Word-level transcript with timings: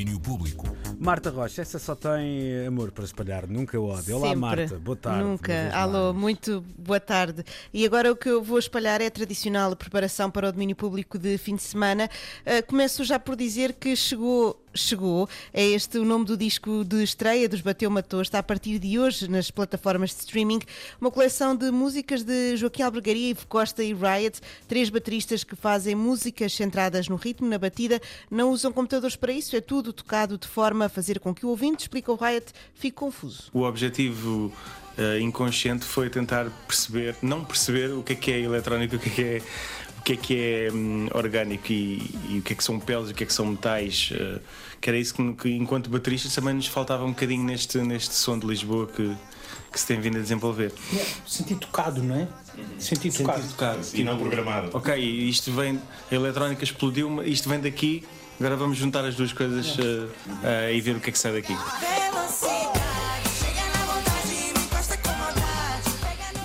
domínio 0.00 0.18
público. 0.18 0.89
Marta 1.00 1.30
Rocha, 1.30 1.62
essa 1.62 1.78
só 1.78 1.94
tem 1.94 2.66
amor 2.66 2.92
para 2.92 3.04
espalhar, 3.04 3.46
nunca 3.46 3.80
ódio. 3.80 4.16
Olá. 4.18 4.36
Marta, 4.36 4.78
boa 4.78 4.96
tarde. 4.96 5.24
Nunca. 5.24 5.74
Alô, 5.74 6.12
muito 6.12 6.62
boa 6.78 7.00
tarde. 7.00 7.42
E 7.72 7.86
agora 7.86 8.12
o 8.12 8.16
que 8.16 8.28
eu 8.28 8.42
vou 8.42 8.58
espalhar 8.58 9.00
é 9.00 9.06
a 9.06 9.10
tradicional 9.10 9.74
preparação 9.74 10.30
para 10.30 10.50
o 10.50 10.52
domínio 10.52 10.76
público 10.76 11.18
de 11.18 11.38
fim 11.38 11.56
de 11.56 11.62
semana. 11.62 12.10
Ah, 12.44 12.60
começo 12.60 13.02
já 13.02 13.18
por 13.18 13.34
dizer 13.34 13.72
que 13.72 13.96
chegou. 13.96 14.60
Chegou, 14.72 15.28
é 15.52 15.66
este 15.66 15.98
o 15.98 16.04
nome 16.04 16.24
do 16.24 16.36
disco 16.36 16.84
de 16.84 17.02
estreia 17.02 17.48
dos 17.48 17.60
Bateu 17.60 17.90
Matou, 17.90 18.22
está 18.22 18.38
a 18.38 18.42
partir 18.42 18.78
de 18.78 19.00
hoje 19.00 19.28
nas 19.28 19.50
plataformas 19.50 20.10
de 20.10 20.20
streaming. 20.20 20.60
Uma 21.00 21.10
coleção 21.10 21.56
de 21.56 21.72
músicas 21.72 22.22
de 22.22 22.56
Joaquim 22.56 22.82
Albergaria, 22.82 23.30
Ivo 23.30 23.48
Costa 23.48 23.82
e 23.82 23.92
Riot, 23.92 24.40
três 24.68 24.88
bateristas 24.88 25.42
que 25.42 25.56
fazem 25.56 25.96
músicas 25.96 26.52
centradas 26.52 27.08
no 27.08 27.16
ritmo, 27.16 27.48
na 27.48 27.58
batida, 27.58 28.00
não 28.30 28.52
usam 28.52 28.72
computadores 28.72 29.16
para 29.16 29.32
isso, 29.32 29.56
é 29.56 29.60
tudo 29.60 29.92
tocado 29.92 30.38
de 30.38 30.46
forma 30.46 30.88
fazer 30.90 31.20
com 31.20 31.34
que 31.34 31.46
o 31.46 31.48
ouvinte, 31.50 31.84
explica 31.84 32.12
o 32.12 32.16
Riot, 32.16 32.46
fique 32.74 32.96
confuso. 32.96 33.50
O 33.52 33.62
objetivo 33.62 34.52
eh, 34.98 35.20
inconsciente 35.20 35.84
foi 35.84 36.10
tentar 36.10 36.50
perceber, 36.66 37.16
não 37.22 37.44
perceber 37.44 37.92
o 37.92 38.02
que 38.02 38.12
é 38.12 38.16
que 38.16 38.32
é 38.32 38.40
eletrónico, 38.40 38.96
o 38.96 38.98
que 38.98 39.08
é 39.08 39.12
que 39.12 39.22
é, 39.22 39.42
o 39.98 40.02
que 40.02 40.12
é, 40.12 40.16
que 40.16 40.36
é 40.38 40.72
hum, 40.72 41.08
orgânico 41.14 41.72
e, 41.72 42.10
e 42.28 42.38
o 42.38 42.42
que 42.42 42.52
é 42.52 42.56
que 42.56 42.64
são 42.64 42.78
peles, 42.78 43.10
o 43.10 43.14
que 43.14 43.24
é 43.24 43.26
que 43.26 43.32
são 43.32 43.46
metais. 43.46 44.10
eh, 44.12 44.40
que 44.80 44.88
era 44.88 44.98
isso 44.98 45.14
que, 45.14 45.32
que, 45.34 45.50
enquanto 45.50 45.90
bateristas, 45.90 46.34
também 46.34 46.54
nos 46.54 46.66
faltava 46.66 47.04
um 47.04 47.10
bocadinho 47.10 47.44
neste, 47.44 47.78
neste 47.78 48.14
som 48.14 48.38
de 48.38 48.46
Lisboa 48.46 48.86
que, 48.86 49.14
que 49.70 49.78
se 49.78 49.86
tem 49.86 50.00
vindo 50.00 50.16
a 50.16 50.20
desenvolver. 50.20 50.72
Sentir 51.26 51.56
tocado, 51.56 52.02
não 52.02 52.16
é? 52.16 52.28
Sentir 52.78 53.12
tocado. 53.12 53.46
tocado. 53.48 53.80
E 53.92 54.02
não 54.02 54.18
programado. 54.18 54.70
Ok, 54.72 54.96
isto 54.98 55.52
vem, 55.52 55.80
a 56.10 56.14
eletrónica 56.14 56.64
explodiu, 56.64 57.22
isto 57.22 57.48
vem 57.48 57.60
daqui, 57.60 58.04
agora 58.40 58.56
vamos 58.56 58.78
juntar 58.78 59.04
as 59.04 59.14
duas 59.14 59.34
coisas 59.34 59.76
eh, 59.78 60.08
eh, 60.42 60.74
e 60.74 60.80
ver 60.80 60.96
o 60.96 61.00
que 61.00 61.10
é 61.10 61.12
que 61.12 61.18
sai 61.18 61.32
daqui. 61.32 61.54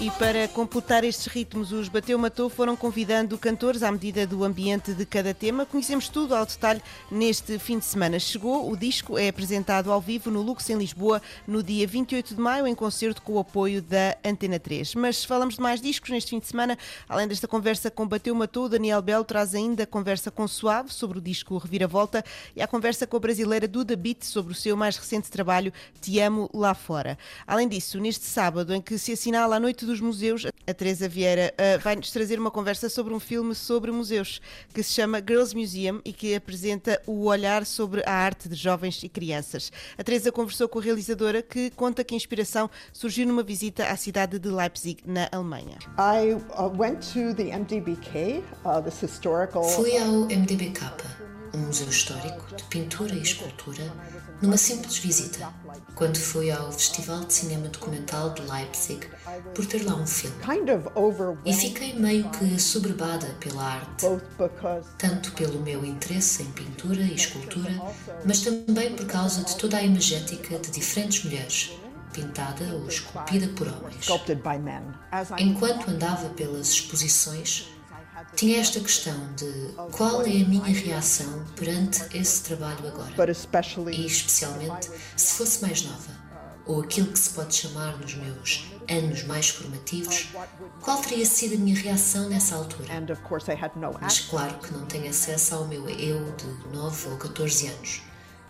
E 0.05 0.11
para 0.19 0.47
computar 0.47 1.03
estes 1.03 1.25
ritmos, 1.25 1.71
os 1.71 1.89
Bateu 1.89 2.19
Matou 2.19 2.47
foram 2.47 2.75
convidando 2.75 3.39
cantores 3.39 3.81
à 3.81 3.91
medida 3.91 4.27
do 4.27 4.43
ambiente 4.43 4.93
de 4.93 5.03
cada 5.03 5.33
tema. 5.33 5.65
Conhecemos 5.65 6.07
tudo 6.09 6.35
ao 6.35 6.45
detalhe 6.45 6.79
neste 7.09 7.57
fim 7.57 7.79
de 7.79 7.85
semana. 7.85 8.19
Chegou, 8.19 8.71
o 8.71 8.77
disco 8.77 9.17
é 9.17 9.29
apresentado 9.29 9.91
ao 9.91 9.99
vivo 9.99 10.29
no 10.29 10.43
Lux 10.43 10.69
em 10.69 10.77
Lisboa 10.77 11.19
no 11.47 11.63
dia 11.63 11.87
28 11.87 12.35
de 12.35 12.39
maio, 12.39 12.67
em 12.67 12.75
concerto 12.75 13.19
com 13.19 13.33
o 13.33 13.39
apoio 13.39 13.81
da 13.81 14.15
Antena 14.23 14.59
3. 14.59 14.93
Mas 14.93 15.25
falamos 15.25 15.55
de 15.55 15.61
mais 15.61 15.81
discos 15.81 16.11
neste 16.11 16.29
fim 16.29 16.39
de 16.39 16.45
semana. 16.45 16.77
Além 17.09 17.27
desta 17.27 17.47
conversa 17.47 17.89
com 17.89 18.07
Bateu 18.07 18.35
Matou, 18.35 18.69
Daniel 18.69 19.01
Belo 19.01 19.23
traz 19.23 19.55
ainda 19.55 19.87
conversa 19.87 20.29
com 20.29 20.47
Suave 20.47 20.93
sobre 20.93 21.17
o 21.17 21.21
disco 21.21 21.57
Reviravolta 21.57 22.23
e 22.55 22.61
a 22.61 22.67
conversa 22.67 23.07
com 23.07 23.17
a 23.17 23.19
brasileira 23.19 23.67
Duda 23.67 23.95
Beat 23.95 24.21
sobre 24.21 24.53
o 24.53 24.55
seu 24.55 24.77
mais 24.77 24.97
recente 24.97 25.31
trabalho 25.31 25.73
Te 25.99 26.19
Amo 26.19 26.47
Lá 26.53 26.75
Fora. 26.75 27.17
Além 27.47 27.67
disso, 27.67 27.99
neste 27.99 28.25
sábado, 28.25 28.71
em 28.71 28.79
que 28.79 28.99
se 28.99 29.11
assinala 29.11 29.55
a 29.55 29.59
Noite 29.59 29.83
dos 29.95 30.01
Museus, 30.01 30.45
a 30.45 30.73
Teresa 30.73 31.07
Vieira 31.07 31.53
uh, 31.53 31.79
vai-nos 31.79 32.11
trazer 32.11 32.39
uma 32.39 32.51
conversa 32.51 32.89
sobre 32.89 33.13
um 33.13 33.19
filme 33.19 33.55
sobre 33.55 33.91
museus 33.91 34.41
que 34.73 34.83
se 34.83 34.93
chama 34.93 35.19
Girls 35.19 35.55
Museum 35.55 36.01
e 36.03 36.11
que 36.11 36.35
apresenta 36.35 37.01
o 37.05 37.25
olhar 37.25 37.65
sobre 37.65 38.03
a 38.05 38.11
arte 38.11 38.49
de 38.49 38.55
jovens 38.55 39.01
e 39.03 39.09
crianças. 39.09 39.71
A 39.97 40.03
Teresa 40.03 40.31
conversou 40.31 40.67
com 40.67 40.79
a 40.79 40.81
realizadora 40.81 41.41
que 41.41 41.69
conta 41.71 42.03
que 42.03 42.13
a 42.13 42.17
inspiração 42.17 42.69
surgiu 42.91 43.25
numa 43.25 43.43
visita 43.43 43.85
à 43.85 43.95
cidade 43.95 44.37
de 44.37 44.49
Leipzig, 44.49 44.97
na 45.05 45.29
Alemanha. 45.31 45.77
I 45.97 46.33
uh, 46.33 46.67
went 46.77 46.99
to 47.13 47.33
the 47.33 47.55
MDBK, 47.55 48.43
uh, 48.65 48.81
this 48.81 49.01
historical. 49.01 49.63
Fui 49.63 49.97
ao 49.97 50.25
MDBK, 50.25 50.81
um 51.55 51.67
museu 51.67 51.87
histórico 51.87 52.55
de 52.55 52.63
pintura 52.65 53.13
e 53.13 53.21
escultura, 53.21 53.83
numa 54.41 54.57
simples 54.57 54.97
visita, 54.97 55.51
quando 55.95 56.17
fui 56.17 56.51
ao 56.51 56.71
Festival 56.71 57.23
de 57.23 57.33
Cinema 57.33 57.69
Documental 57.69 58.33
de 58.33 58.41
Leipzig 58.41 59.07
por 59.53 59.65
ter 59.65 59.83
lá 59.85 59.95
um 59.95 60.05
filme. 60.05 60.35
E 61.45 61.53
fiquei 61.53 61.93
meio 61.93 62.29
que 62.29 62.53
assoberbada 62.55 63.27
pela 63.39 63.63
arte, 63.63 64.05
tanto 64.97 65.31
pelo 65.33 65.61
meu 65.61 65.85
interesse 65.85 66.43
em 66.43 66.51
pintura 66.51 67.01
e 67.01 67.15
escultura, 67.15 67.71
mas 68.25 68.41
também 68.41 68.93
por 68.95 69.05
causa 69.05 69.43
de 69.43 69.55
toda 69.55 69.77
a 69.77 69.81
imagética 69.83 70.59
de 70.59 70.69
diferentes 70.71 71.23
mulheres, 71.23 71.71
pintada 72.11 72.65
ou 72.73 72.87
esculpida 72.87 73.47
por 73.49 73.67
homens. 73.67 74.07
Enquanto 75.37 75.89
andava 75.89 76.29
pelas 76.29 76.69
exposições, 76.69 77.69
tinha 78.35 78.59
esta 78.59 78.79
questão 78.79 79.15
de 79.35 79.73
qual 79.91 80.21
é 80.21 80.41
a 80.41 80.47
minha 80.47 80.63
reação 80.63 81.45
perante 81.55 82.03
esse 82.17 82.43
trabalho 82.43 82.87
agora. 82.87 83.11
E 83.91 84.05
especialmente 84.05 84.89
se 85.15 85.37
fosse 85.37 85.61
mais 85.61 85.83
nova, 85.83 86.11
ou 86.65 86.81
aquilo 86.81 87.07
que 87.07 87.19
se 87.19 87.29
pode 87.29 87.55
chamar 87.55 87.97
nos 87.97 88.15
meus 88.15 88.65
anos 88.89 89.23
mais 89.23 89.49
formativos, 89.49 90.29
qual 90.81 91.01
teria 91.01 91.25
sido 91.25 91.55
a 91.55 91.57
minha 91.57 91.75
reação 91.79 92.27
nessa 92.29 92.55
altura? 92.55 92.93
Mas 94.01 94.19
claro 94.19 94.55
que 94.59 94.73
não 94.73 94.85
tenho 94.85 95.09
acesso 95.09 95.55
ao 95.55 95.67
meu 95.67 95.87
eu 95.89 96.31
de 96.33 96.75
9 96.75 97.09
ou 97.09 97.17
14 97.17 97.67
anos. 97.67 98.01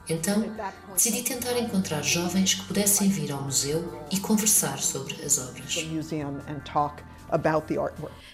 Então, 0.07 0.43
decidi 0.93 1.23
tentar 1.23 1.57
encontrar 1.57 2.03
jovens 2.03 2.53
que 2.53 2.65
pudessem 2.65 3.09
vir 3.09 3.31
ao 3.31 3.41
museu 3.41 4.01
e 4.11 4.19
conversar 4.19 4.79
sobre 4.79 5.13
as 5.23 5.39
obras. 5.39 5.73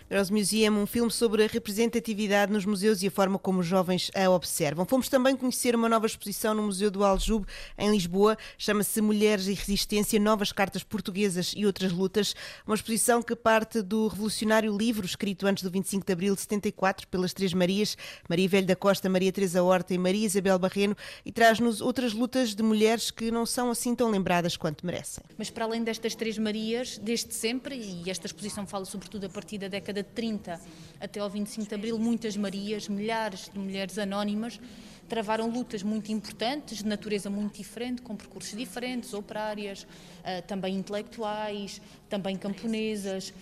Girls 0.10 0.32
Museum, 0.32 0.82
um 0.82 0.86
filme 0.86 1.10
sobre 1.10 1.46
a 1.46 1.48
representatividade 1.48 2.52
nos 2.52 2.66
museus 2.66 3.02
e 3.02 3.08
a 3.08 3.12
forma 3.12 3.40
como 3.40 3.62
os 3.62 3.66
jovens 3.66 4.12
a 4.14 4.30
observam. 4.30 4.86
Fomos 4.86 5.08
também 5.08 5.36
conhecer 5.36 5.76
uma 5.76 5.88
nova 5.88 6.06
exposição 6.06 6.54
no 6.54 6.64
Museu 6.64 6.92
do 6.92 7.04
Aljube, 7.04 7.48
em 7.78 7.90
Lisboa. 7.90 8.38
Chama-se 8.58 9.02
Mulheres 9.02 9.48
e 9.48 9.54
Resistência, 9.54 10.20
Novas 10.20 10.52
Cartas 10.52 10.84
Portuguesas 10.84 11.54
e 11.56 11.66
Outras 11.66 11.94
Lutas. 11.94 12.36
Uma 12.68 12.76
exposição 12.76 13.22
que 13.22 13.36
parte 13.36 13.82
do 13.82 14.08
revolucionário 14.08 14.76
livro 14.78 15.06
escrito 15.06 15.48
antes 15.48 15.64
do 15.64 15.72
25 15.72 16.06
de 16.06 16.12
abril 16.12 16.36
de 16.36 16.42
74 16.42 17.08
pelas 17.08 17.34
Três 17.34 17.54
Marias, 17.54 17.98
Maria 18.28 18.50
Velho 18.50 18.68
da 18.68 18.76
Costa, 18.76 19.10
Maria 19.10 19.32
Teresa 19.32 19.64
Horta 19.64 19.94
e 19.94 19.98
Maria 19.98 20.26
Isabel 20.26 20.60
Barreno, 20.60 20.96
e 21.26 21.32
traz-nos 21.62 21.80
outras 21.80 22.14
lutas 22.14 22.56
de 22.56 22.64
mulheres 22.64 23.12
que 23.12 23.30
não 23.30 23.46
são 23.46 23.70
assim 23.70 23.94
tão 23.94 24.10
lembradas 24.10 24.58
quanto 24.58 24.84
merecem. 24.84 25.24
Mas 25.38 25.50
para 25.52 25.66
além 25.66 25.84
destas 25.84 26.16
três 26.16 26.38
Marias, 26.38 26.98
desde 26.98 27.34
sempre, 27.34 27.76
e 27.76 28.10
esta 28.10 28.26
exposição 28.26 28.66
fala 28.66 28.84
sobretudo 28.84 29.28
a 29.28 29.30
partir 29.30 29.60
da 29.60 29.68
década 29.68 30.02
de 30.02 30.10
30 30.10 30.60
até 31.00 31.20
ao 31.20 31.30
25 31.30 31.70
de 31.70 31.76
Abril, 31.76 32.00
muitas 32.00 32.36
Marias, 32.36 32.88
milhares 32.88 33.50
de 33.54 33.60
mulheres 33.60 33.98
anónimas, 34.00 34.60
travaram 35.12 35.50
lutas 35.50 35.84
muito 35.84 36.10
importantes, 36.10 36.78
de 36.78 36.86
natureza 36.86 37.30
muito 37.30 37.58
diferente, 37.58 38.02
com 38.02 38.16
percursos 38.16 38.58
diferentes, 38.58 39.14
operárias, 39.14 39.86
ah, 40.24 40.42
também 40.42 40.74
intelectuais, 40.76 41.82
também 42.10 42.38
camponesas, 42.38 43.34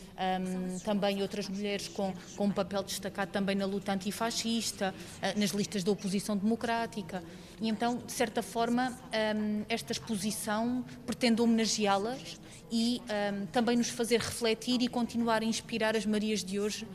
também 0.84 1.22
outras 1.22 1.48
mulheres 1.48 1.88
com, 1.88 2.12
com 2.36 2.46
um 2.46 2.52
papel 2.52 2.82
destacado 2.82 3.32
também 3.32 3.56
na 3.56 3.66
luta 3.66 3.94
antifascista, 3.94 4.96
ah, 5.22 5.34
nas 5.38 5.52
listas 5.52 5.84
da 5.84 5.92
oposição 5.92 6.36
democrática. 6.36 7.24
E 7.62 7.70
então, 7.70 8.02
de 8.10 8.16
certa 8.16 8.42
forma, 8.42 8.98
ahm, 9.14 9.64
esta 9.70 9.92
exposição 9.92 10.84
pretende 11.06 11.44
homenageá-las 11.44 12.40
e 12.72 13.00
ahm, 13.08 13.46
também 13.52 13.78
nos 13.78 13.90
fazer 13.90 14.20
refletir 14.20 14.82
e 14.82 14.88
continuar 14.88 15.44
a 15.44 15.46
inspirar 15.46 15.96
as 15.96 16.08
Marias 16.08 16.44
de 16.44 16.60
hoje 16.60 16.88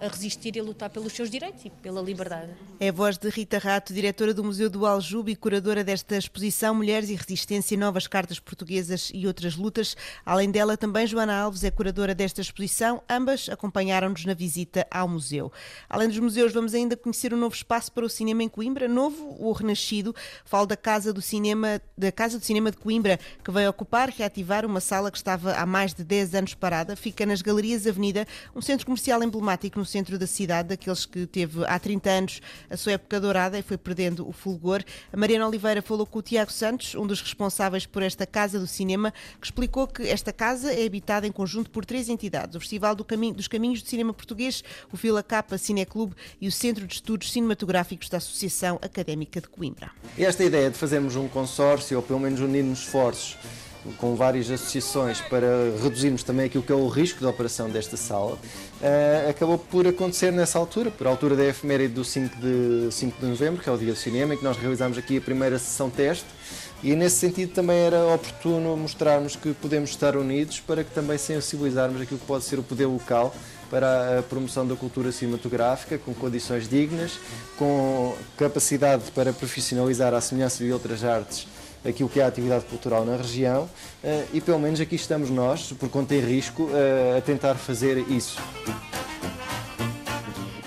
a 0.00 0.08
resistir 0.08 0.56
e 0.56 0.60
a 0.60 0.62
lutar 0.62 0.90
pelos 0.90 1.12
seus 1.12 1.30
direitos 1.30 1.64
e 1.64 1.70
pela 1.70 2.00
liberdade. 2.00 2.50
É 2.78 2.88
a 2.88 2.92
voz 2.92 3.16
de 3.16 3.28
Rita 3.28 3.58
Rato, 3.58 3.92
diretora 3.92 4.34
do 4.34 4.42
Museu 4.42 4.68
do 4.68 4.86
Aljube 4.86 5.32
e 5.32 5.36
curadora 5.36 5.84
desta 5.84 6.16
exposição 6.16 6.74
Mulheres 6.74 7.10
e 7.10 7.14
Resistência, 7.14 7.76
Novas 7.76 8.06
Cartas 8.06 8.38
Portuguesas 8.38 9.10
e 9.14 9.26
Outras 9.26 9.56
Lutas. 9.56 9.96
Além 10.24 10.50
dela, 10.50 10.76
também 10.76 11.06
Joana 11.06 11.36
Alves 11.36 11.64
é 11.64 11.70
curadora 11.70 12.14
desta 12.14 12.40
exposição. 12.40 13.02
Ambas 13.08 13.48
acompanharam-nos 13.48 14.24
na 14.24 14.34
visita 14.34 14.86
ao 14.90 15.08
museu. 15.08 15.52
Além 15.88 16.08
dos 16.08 16.18
museus, 16.18 16.52
vamos 16.52 16.74
ainda 16.74 16.96
conhecer 16.96 17.32
um 17.32 17.36
novo 17.36 17.54
espaço 17.54 17.92
para 17.92 18.04
o 18.04 18.08
cinema 18.08 18.42
em 18.42 18.48
Coimbra, 18.48 18.88
novo 18.88 19.36
ou 19.38 19.52
renascido. 19.52 20.14
Falo 20.44 20.66
da 20.66 20.76
Casa 20.76 21.12
do 21.12 21.22
Cinema, 21.22 21.80
da 21.96 22.10
Casa 22.10 22.38
do 22.38 22.44
Cinema 22.44 22.70
de 22.70 22.76
Coimbra, 22.76 23.18
que 23.44 23.50
vai 23.50 23.66
ocupar, 23.68 24.08
reativar 24.08 24.66
uma 24.66 24.80
sala 24.80 25.10
que 25.10 25.16
estava 25.16 25.52
há 25.54 25.66
mais 25.66 25.94
de 25.94 26.04
10 26.04 26.34
anos 26.34 26.54
parada. 26.54 26.96
Fica 26.96 27.24
nas 27.24 27.42
Galerias 27.42 27.86
Avenida, 27.86 28.26
um 28.54 28.60
centro 28.60 28.86
comercial 28.86 29.22
emblemático 29.22 29.78
no 29.78 29.84
centro 29.92 30.18
da 30.18 30.26
cidade, 30.26 30.70
daqueles 30.70 31.04
que 31.04 31.26
teve 31.26 31.64
há 31.66 31.78
30 31.78 32.10
anos 32.10 32.40
a 32.70 32.76
sua 32.76 32.92
época 32.92 33.20
dourada 33.20 33.58
e 33.58 33.62
foi 33.62 33.76
perdendo 33.76 34.26
o 34.28 34.32
fulgor. 34.32 34.82
A 35.12 35.16
Mariana 35.16 35.46
Oliveira 35.46 35.82
falou 35.82 36.06
com 36.06 36.18
o 36.18 36.22
Tiago 36.22 36.50
Santos, 36.50 36.94
um 36.94 37.06
dos 37.06 37.20
responsáveis 37.20 37.84
por 37.86 38.02
esta 38.02 38.26
Casa 38.26 38.58
do 38.58 38.66
Cinema, 38.66 39.12
que 39.40 39.46
explicou 39.46 39.86
que 39.86 40.02
esta 40.08 40.32
casa 40.32 40.72
é 40.72 40.86
habitada 40.86 41.26
em 41.26 41.32
conjunto 41.32 41.70
por 41.70 41.84
três 41.84 42.08
entidades: 42.08 42.56
o 42.56 42.60
Festival 42.60 42.94
do 42.94 43.04
Caminho- 43.04 43.34
dos 43.34 43.48
Caminhos 43.48 43.82
de 43.82 43.88
Cinema 43.88 44.12
Português, 44.14 44.64
o 44.92 44.96
Vila 44.96 45.22
Capa 45.22 45.58
Cineclube 45.58 46.14
e 46.40 46.48
o 46.48 46.52
Centro 46.52 46.86
de 46.86 46.94
Estudos 46.94 47.30
Cinematográficos 47.30 48.08
da 48.08 48.16
Associação 48.16 48.78
Académica 48.82 49.40
de 49.40 49.48
Coimbra. 49.48 49.90
Esta 50.18 50.42
ideia 50.42 50.70
de 50.70 50.78
fazermos 50.78 51.16
um 51.16 51.28
consórcio, 51.28 51.96
ou 51.98 52.02
pelo 52.02 52.18
menos 52.20 52.40
unirmos 52.40 52.80
esforços, 52.80 53.36
com 53.98 54.14
várias 54.14 54.50
associações 54.50 55.20
para 55.20 55.46
reduzirmos 55.82 56.22
também 56.22 56.46
aquilo 56.46 56.62
que 56.62 56.72
é 56.72 56.74
o 56.74 56.88
risco 56.88 57.18
de 57.18 57.26
operação 57.26 57.68
desta 57.68 57.96
sala, 57.96 58.38
eh, 58.80 59.26
acabou 59.28 59.58
por 59.58 59.86
acontecer 59.86 60.30
nessa 60.30 60.58
altura, 60.58 60.90
por 60.90 61.06
altura 61.06 61.34
da 61.34 61.44
efeméride 61.44 61.94
do 61.94 62.04
5 62.04 62.36
de, 62.36 62.92
5 62.92 63.20
de 63.20 63.26
novembro, 63.26 63.62
que 63.62 63.68
é 63.68 63.72
o 63.72 63.76
dia 63.76 63.92
do 63.92 63.98
cinema, 63.98 64.34
em 64.34 64.36
que 64.36 64.44
nós 64.44 64.56
realizámos 64.56 64.98
aqui 64.98 65.16
a 65.16 65.20
primeira 65.20 65.58
sessão 65.58 65.90
teste. 65.90 66.26
E 66.82 66.96
nesse 66.96 67.16
sentido 67.16 67.52
também 67.52 67.78
era 67.78 68.04
oportuno 68.06 68.76
mostrarmos 68.76 69.36
que 69.36 69.52
podemos 69.54 69.90
estar 69.90 70.16
unidos 70.16 70.58
para 70.58 70.82
que 70.82 70.90
também 70.90 71.16
sensibilizarmos 71.16 72.02
aquilo 72.02 72.18
que 72.18 72.26
pode 72.26 72.44
ser 72.44 72.58
o 72.58 72.62
poder 72.62 72.86
local 72.86 73.32
para 73.70 74.18
a 74.18 74.22
promoção 74.22 74.66
da 74.66 74.74
cultura 74.74 75.12
cinematográfica, 75.12 75.96
com 75.96 76.12
condições 76.12 76.68
dignas, 76.68 77.18
com 77.56 78.14
capacidade 78.36 79.10
para 79.12 79.32
profissionalizar 79.32 80.12
à 80.12 80.20
semelhança 80.20 80.62
de 80.62 80.72
outras 80.72 81.04
artes 81.04 81.46
aquilo 81.84 82.08
que 82.08 82.20
é 82.20 82.24
a 82.24 82.26
atividade 82.26 82.64
cultural 82.64 83.04
na 83.04 83.16
região 83.16 83.68
eh, 84.02 84.24
e 84.32 84.40
pelo 84.40 84.58
menos 84.58 84.80
aqui 84.80 84.94
estamos 84.94 85.30
nós, 85.30 85.72
por 85.72 85.88
conta 85.88 86.14
em 86.14 86.20
risco, 86.20 86.70
eh, 86.72 87.16
a 87.18 87.20
tentar 87.20 87.54
fazer 87.54 87.98
isso. 88.08 88.40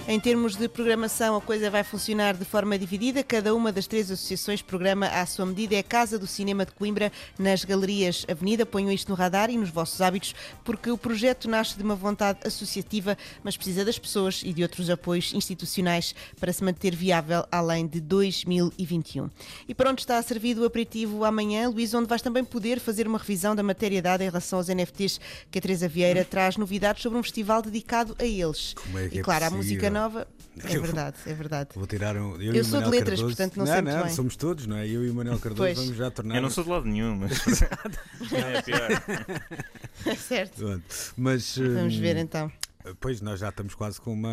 Em 0.08 0.20
termos 0.20 0.56
de 0.56 0.70
programação, 0.70 1.36
a 1.36 1.42
coisa 1.42 1.68
vai 1.72 1.84
funcionar 1.84 2.36
de 2.36 2.46
forma 2.46 2.78
dividida. 2.78 3.24
Cada 3.24 3.56
uma 3.56 3.72
das 3.72 3.88
três 3.88 4.12
associações 4.12 4.62
programa 4.62 5.08
à 5.08 5.26
sua 5.26 5.48
medida. 5.48 5.74
É 5.74 5.80
a 5.80 5.84
Casa 5.84 6.20
do 6.20 6.28
Cinema 6.28 6.64
de 6.64 6.74
Coimbra, 6.74 7.12
nas 7.40 7.66
Galerias 7.66 8.24
Avenida. 8.30 8.68
Ponham 8.68 8.92
isto 8.92 9.10
no 9.10 9.16
radar 9.16 9.50
e 9.50 9.58
nos 9.58 9.72
vossos 9.72 10.00
hábitos, 10.02 10.36
porque 10.64 10.92
o 10.92 10.98
projeto 10.98 11.50
nasce 11.50 11.76
de 11.76 11.82
uma 11.82 11.96
vontade 11.96 12.38
associativa, 12.46 13.18
mas 13.44 13.58
precisa 13.58 13.84
das 13.84 13.98
pessoas 13.98 14.44
e 14.46 14.54
de 14.54 14.62
outros 14.62 14.92
apoios 14.92 15.34
institucionais 15.34 16.14
para 16.40 16.54
se 16.54 16.64
manter 16.64 16.96
viável 16.96 17.44
além 17.52 17.88
de 17.88 18.00
2021. 18.00 19.28
E 19.68 19.74
para 19.74 19.90
onde 19.90 20.02
está 20.02 20.22
servido 20.22 20.62
o 20.62 20.66
aperitivo 20.66 21.26
amanhã, 21.26 21.68
Luís, 21.68 21.96
onde 21.96 22.08
vais 22.08 22.22
também 22.22 22.44
poder 22.44 22.80
fazer 22.80 23.08
uma 23.08 23.18
revisão 23.18 23.56
da 23.56 23.64
matéria 23.64 24.04
dada 24.04 24.24
em 24.24 24.28
relação 24.28 24.60
aos 24.60 24.68
NFTs, 24.68 25.20
que 25.50 25.58
a 25.58 25.62
Teresa 25.62 25.88
Vieira 25.88 26.24
traz 26.24 26.58
novidades 26.58 27.02
sobre 27.02 27.18
um 27.18 27.24
festival 27.24 27.64
dedicado 27.64 28.16
a 28.20 28.24
eles. 28.24 28.76
Como 28.76 29.00
é 29.00 29.10
que 29.10 29.16
e 29.16 29.20
é 29.20 29.24
claro, 29.24 29.46
a 29.46 29.50
possível? 29.50 29.64
música 29.64 29.95
nova. 30.00 30.28
É 30.64 30.80
verdade, 30.80 31.18
é 31.26 31.34
verdade. 31.34 31.70
Vou 31.76 31.88
tirar 31.88 32.16
um. 32.16 32.40
Eu, 32.42 32.54
Eu 32.54 32.64
sou 32.64 32.82
de 32.82 32.90
letras, 32.90 33.20
Cardoso- 33.20 33.36
portanto 33.36 33.58
não 33.58 33.66
sei 33.66 33.82
muito 33.82 34.04
bem. 34.04 34.14
somos 34.14 34.36
todos, 34.36 34.66
não 34.68 34.78
é? 34.78 34.88
Eu 34.88 35.04
e 35.06 35.10
o 35.10 35.14
Manuel 35.14 35.40
Cardoso 35.40 35.62
Pois. 35.64 35.78
vamos 35.78 35.96
já 35.98 36.12
tornar. 36.12 36.36
Eu 36.36 36.42
não 36.42 36.50
sou 36.50 36.64
de 36.64 36.70
lado 36.70 36.86
nenhum, 36.86 37.16
mas. 37.16 37.32
é 38.32 38.62
pior. 38.62 40.16
certo. 40.18 40.56
Pronto. 40.58 40.84
Mas, 41.18 41.58
Vamos 41.58 41.96
hum, 41.96 42.00
ver 42.02 42.18
então. 42.18 42.52
Pois 43.00 43.20
nós 43.20 43.40
já 43.40 43.50
estamos 43.50 43.74
quase 43.74 44.00
com 44.00 44.14
uma 44.14 44.30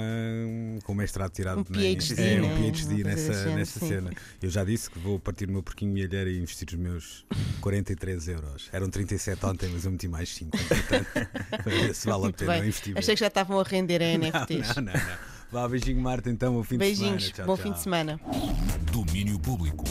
com 0.84 0.92
um 0.92 0.94
mestrado 0.94 1.30
tirado 1.32 1.60
Um 1.60 1.64
na- 1.70 1.78
PhD, 1.80 2.22
é, 2.22 2.42
um 2.42 2.48
né? 2.60 2.70
PhD 2.70 3.02
nessa, 3.02 3.32
género, 3.32 3.54
nessa 3.56 3.80
sim. 3.80 3.88
cena. 3.88 4.10
Eu 4.42 4.50
já 4.50 4.62
disse 4.62 4.90
que 4.90 4.98
vou 4.98 5.18
partir 5.18 5.48
o 5.48 5.52
meu 5.52 5.62
porquinho 5.62 5.90
milheiro 5.90 6.28
e 6.28 6.38
investir 6.38 6.68
os 6.68 6.74
meus 6.74 7.24
43 7.62 8.28
euros. 8.28 8.68
Eram 8.70 8.90
37 8.90 9.46
ontem, 9.46 9.70
mas 9.72 9.86
eu 9.86 9.90
meti 9.90 10.06
mais 10.06 10.28
5. 10.34 10.50
Portanto, 10.50 11.06
para 11.50 11.62
ver 11.72 11.94
se 11.94 12.06
vale 12.06 12.26
a 12.26 12.32
pena 12.32 12.58
investir. 12.58 12.98
Achei 12.98 13.14
que 13.14 13.20
já 13.20 13.28
estavam 13.28 13.58
a 13.58 13.62
render 13.62 14.02
a 14.02 14.18
Não, 14.18 14.26
NFTs. 14.28 14.76
não, 14.76 14.82
não, 14.84 14.92
não. 14.92 15.31
Vá, 15.52 15.68
beijinho, 15.68 16.00
Marta, 16.00 16.30
então. 16.30 16.54
Bom 16.54 16.62
fim 16.62 16.78
Beijinhos, 16.78 17.24
de 17.24 17.28
semana. 17.28 17.34
Tchau, 17.34 17.46
bom 17.46 17.56
tchau. 17.56 17.64
fim 17.64 17.72
de 17.72 17.80
semana. 17.80 18.20
Domínio 18.90 19.38
público. 19.38 19.84